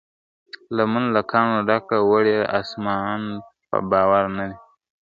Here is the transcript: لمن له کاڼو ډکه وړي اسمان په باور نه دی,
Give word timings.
لمن 0.75 1.03
له 1.15 1.21
کاڼو 1.31 1.57
ډکه 1.67 1.97
وړي 2.09 2.37
اسمان 2.59 3.21
په 3.69 3.77
باور 3.91 4.23
نه 4.37 4.45
دی, 4.49 4.57